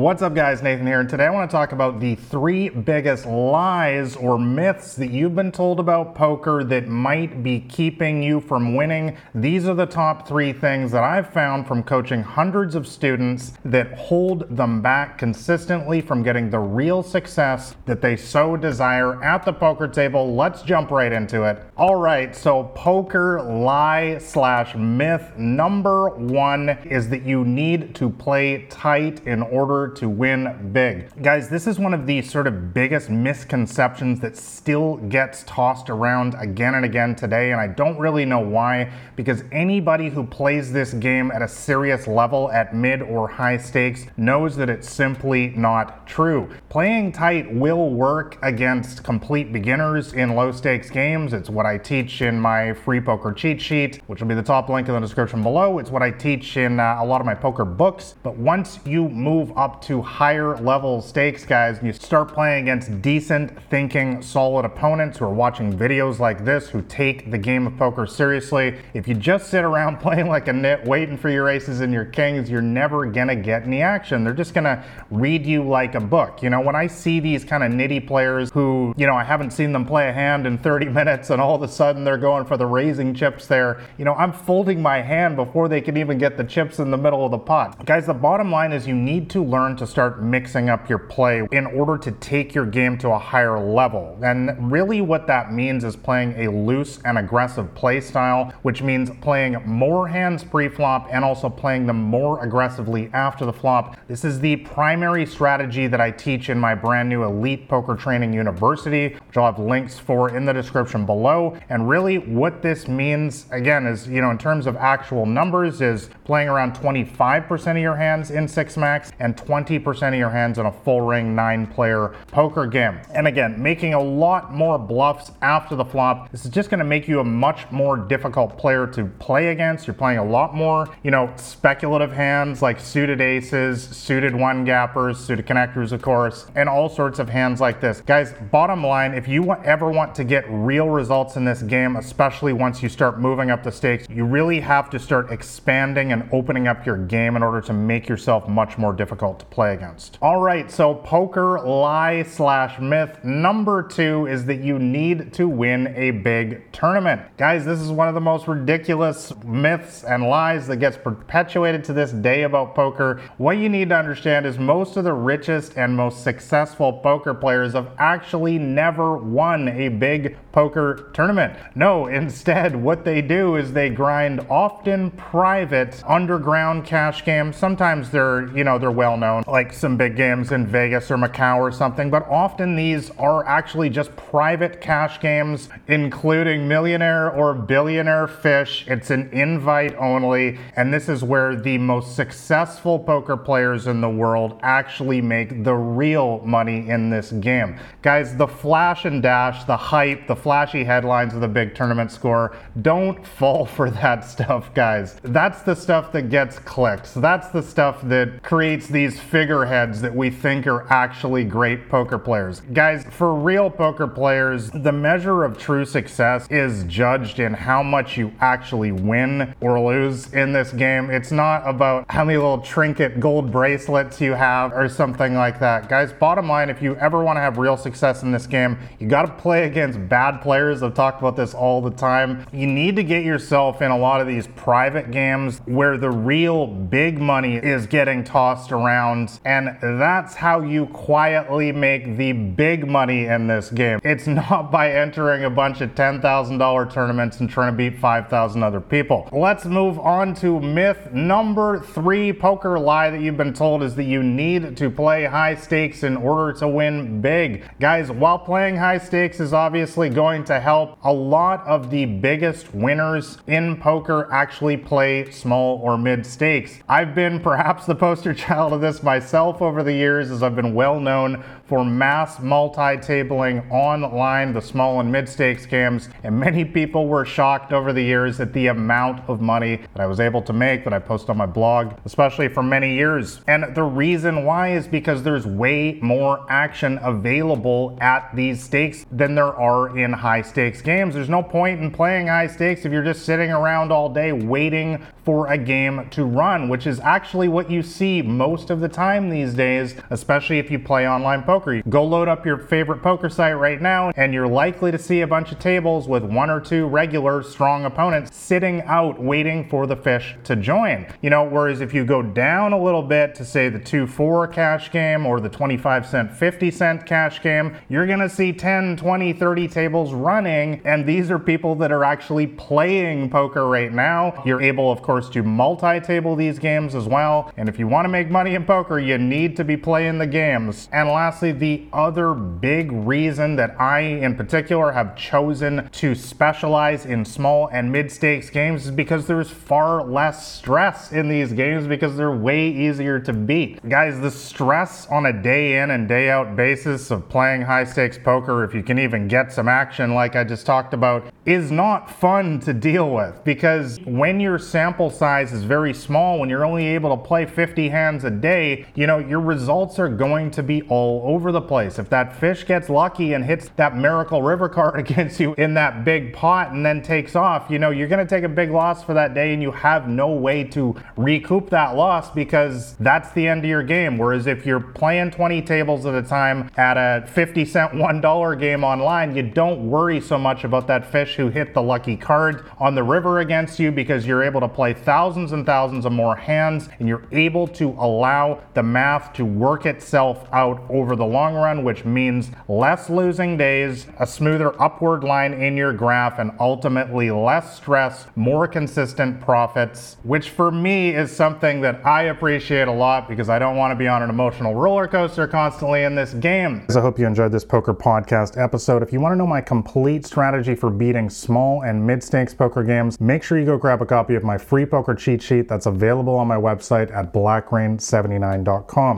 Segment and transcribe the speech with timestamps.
[0.00, 0.62] What's up, guys?
[0.62, 4.94] Nathan here, and today I want to talk about the three biggest lies or myths
[4.94, 9.18] that you've been told about poker that might be keeping you from winning.
[9.34, 13.92] These are the top three things that I've found from coaching hundreds of students that
[13.92, 19.52] hold them back consistently from getting the real success that they so desire at the
[19.52, 20.34] poker table.
[20.34, 21.62] Let's jump right into it.
[21.76, 28.64] All right, so poker lie slash myth number one is that you need to play
[28.70, 31.22] tight in order to win big.
[31.22, 36.34] Guys, this is one of the sort of biggest misconceptions that still gets tossed around
[36.38, 40.92] again and again today, and I don't really know why, because anybody who plays this
[40.94, 46.06] game at a serious level at mid or high stakes knows that it's simply not
[46.06, 46.48] true.
[46.68, 51.32] Playing tight will work against complete beginners in low stakes games.
[51.32, 54.68] It's what I teach in my free poker cheat sheet, which will be the top
[54.68, 55.78] link in the description below.
[55.78, 58.14] It's what I teach in uh, a lot of my poker books.
[58.22, 63.02] But once you move up to higher level stakes, guys, and you start playing against
[63.02, 67.76] decent thinking, solid opponents who are watching videos like this, who take the game of
[67.76, 68.76] poker seriously.
[68.94, 72.04] If you just sit around playing like a nit, waiting for your aces and your
[72.04, 74.24] kings, you're never gonna get any action.
[74.24, 76.42] They're just gonna read you like a book.
[76.42, 79.52] You know, when I see these kind of nitty players who, you know, I haven't
[79.52, 82.44] seen them play a hand in 30 minutes and all of a sudden they're going
[82.44, 86.18] for the raising chips there, you know, I'm folding my hand before they can even
[86.18, 87.84] get the chips in the middle of the pot.
[87.84, 90.98] Guys, the bottom line is you need to learn learn to start mixing up your
[90.98, 94.18] play in order to take your game to a higher level.
[94.22, 99.10] And really, what that means is playing a loose and aggressive play style, which means
[99.20, 103.96] playing more hands pre flop and also playing them more aggressively after the flop.
[104.08, 108.32] This is the primary strategy that I teach in my brand new Elite Poker Training
[108.32, 111.58] University, which I'll have links for in the description below.
[111.68, 116.08] And really, what this means, again, is, you know, in terms of actual numbers, is
[116.24, 120.66] playing around 25% of your hands in six max and 20% of your hands in
[120.66, 123.00] a full ring nine player poker game.
[123.12, 126.30] And again, making a lot more bluffs after the flop.
[126.30, 129.88] This is just going to make you a much more difficult player to play against.
[129.88, 135.18] You're playing a lot more, you know, speculative hands like suited aces, suited one gappers,
[135.18, 138.02] suited connectors, of course, and all sorts of hands like this.
[138.02, 142.52] Guys, bottom line, if you ever want to get real results in this game, especially
[142.52, 146.68] once you start moving up the stakes, you really have to start expanding and opening
[146.68, 150.18] up your game in order to make yourself much more difficult to play against.
[150.22, 155.88] All right, so poker lie slash myth number two is that you need to win
[155.96, 157.22] a big tournament.
[157.36, 161.92] Guys, this is one of the most ridiculous myths and lies that gets perpetuated to
[161.92, 163.20] this day about poker.
[163.38, 167.72] What you need to understand is most of the richest and most successful poker players
[167.72, 171.58] have actually never won a big poker tournament.
[171.74, 177.56] No, instead, what they do is they grind often private underground cash games.
[177.56, 181.16] Sometimes they're, you know, they're well known known, like some big games in Vegas or
[181.16, 187.54] Macau or something, but often these are actually just private cash games, including millionaire or
[187.54, 188.84] billionaire fish.
[188.88, 194.08] It's an invite only, and this is where the most successful poker players in the
[194.08, 197.78] world actually make the real money in this game.
[198.02, 202.56] Guys, the flash and dash, the hype, the flashy headlines of the big tournament score,
[202.82, 205.16] don't fall for that stuff, guys.
[205.22, 207.14] That's the stuff that gets clicks.
[207.14, 212.60] That's the stuff that creates these figureheads that we think are actually great poker players.
[212.72, 218.16] Guys, for real poker players, the measure of true success is judged in how much
[218.16, 221.10] you actually win or lose in this game.
[221.10, 225.88] It's not about how many little trinket gold bracelets you have or something like that.
[225.88, 229.08] Guys, bottom line, if you ever want to have real success in this game, you
[229.08, 230.82] got to play against bad players.
[230.82, 232.46] I've talked about this all the time.
[232.52, 236.66] You need to get yourself in a lot of these private games where the real
[236.66, 239.09] big money is getting tossed around
[239.44, 244.00] and that's how you quietly make the big money in this game.
[244.04, 248.80] It's not by entering a bunch of $10,000 tournaments and trying to beat 5,000 other
[248.80, 249.28] people.
[249.32, 254.04] Let's move on to myth number three poker lie that you've been told is that
[254.04, 257.64] you need to play high stakes in order to win big.
[257.80, 262.72] Guys, while playing high stakes is obviously going to help, a lot of the biggest
[262.74, 266.80] winners in poker actually play small or mid stakes.
[266.88, 270.74] I've been perhaps the poster child of this myself over the years as I've been
[270.74, 277.24] well known for mass multi-tabling online, the small and mid-stakes games, and many people were
[277.24, 280.82] shocked over the years at the amount of money that I was able to make
[280.82, 283.40] that I post on my blog, especially for many years.
[283.46, 289.36] And the reason why is because there's way more action available at these stakes than
[289.36, 291.14] there are in high stakes games.
[291.14, 295.06] There's no point in playing high stakes if you're just sitting around all day waiting
[295.24, 299.28] for a game to run, which is actually what you see most of the time
[299.28, 301.82] these days, especially if you play online poker.
[301.88, 305.26] Go load up your favorite poker site right now, and you're likely to see a
[305.26, 309.96] bunch of tables with one or two regular strong opponents sitting out waiting for the
[309.96, 311.06] fish to join.
[311.20, 314.46] You know, whereas if you go down a little bit to say the 2 4
[314.48, 319.32] cash game or the 25 cent, 50 cent cash game, you're to see 10, 20,
[319.32, 324.42] 30 tables running, and these are people that are actually playing poker right now.
[324.44, 327.52] You're able, of course, to multi table these games as well.
[327.56, 330.26] And if you want to make money in poker, you need to be playing the
[330.28, 330.88] games.
[330.92, 337.24] And lastly, the other big reason that I, in particular, have chosen to specialize in
[337.24, 342.16] small and mid stakes games is because there's far less stress in these games because
[342.16, 343.88] they're way easier to beat.
[343.88, 348.18] Guys, the stress on a day in and day out basis of playing high stakes
[348.18, 352.08] poker, if you can even get some action like I just talked about, is not
[352.08, 356.86] fun to deal with because when your sample size is very small, when you're only
[356.86, 358.59] able to play 50 hands a day,
[358.94, 361.98] you know, your results are going to be all over the place.
[361.98, 366.04] If that fish gets lucky and hits that Miracle River card against you in that
[366.04, 369.02] big pot and then takes off, you know, you're going to take a big loss
[369.04, 373.46] for that day and you have no way to recoup that loss because that's the
[373.46, 374.18] end of your game.
[374.18, 378.84] Whereas if you're playing 20 tables at a time at a 50 cent $1 game
[378.84, 382.94] online, you don't worry so much about that fish who hit the lucky card on
[382.94, 386.88] the river against you because you're able to play thousands and thousands of more hands
[386.98, 391.84] and you're able to allow the math to work itself out over the long run,
[391.84, 397.76] which means less losing days, a smoother upward line in your graph, and ultimately less
[397.76, 403.48] stress, more consistent profits, which for me is something that I appreciate a lot because
[403.48, 406.86] I don't want to be on an emotional roller coaster constantly in this game.
[406.94, 409.02] I hope you enjoyed this poker podcast episode.
[409.02, 412.82] If you want to know my complete strategy for beating small and mid stakes poker
[412.82, 415.86] games, make sure you go grab a copy of my free poker cheat sheet that's
[415.86, 418.39] available on my website at blackrain79.com.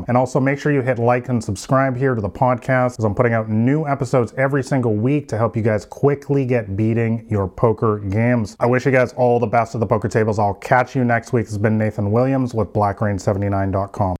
[0.08, 3.14] And also make sure you hit like and subscribe here to the podcast as I'm
[3.14, 7.48] putting out new episodes every single week to help you guys quickly get beating your
[7.48, 8.56] poker games.
[8.60, 10.38] I wish you guys all the best at the poker tables.
[10.38, 11.46] I'll catch you next week.
[11.46, 14.16] This has been Nathan Williams with blackrain79.com.